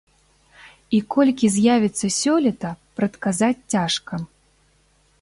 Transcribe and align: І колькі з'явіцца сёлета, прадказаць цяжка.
І 0.99 1.01
колькі 1.15 1.51
з'явіцца 1.57 2.11
сёлета, 2.21 2.75
прадказаць 3.01 3.55
цяжка. 3.73 4.15